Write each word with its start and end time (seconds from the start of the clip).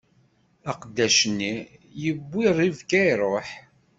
Aqeddac-nni 0.71 1.53
yewwi 2.03 2.45
Ribka, 2.57 3.01
iṛuḥ. 3.11 3.49